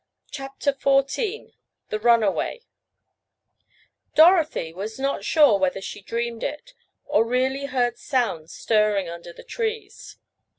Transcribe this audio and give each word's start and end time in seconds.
CHAPTER 0.31 0.73
XIV 0.73 1.51
THE 1.89 1.99
RUNAWAY 1.99 2.63
Dorothy 4.15 4.73
was 4.73 4.97
not 4.97 5.23
sure 5.23 5.59
whether 5.59 5.79
she 5.79 6.01
dreamed 6.01 6.41
it, 6.43 6.73
or 7.05 7.23
really 7.23 7.67
heard 7.67 7.99
sounds 7.99 8.51
stirring 8.51 9.07
under 9.07 9.31
the 9.31 9.43
trees. 9.43 10.17